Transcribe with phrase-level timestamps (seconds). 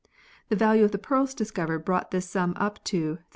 [0.49, 3.23] The value of the pearls discovered brought this sum up to 348,911.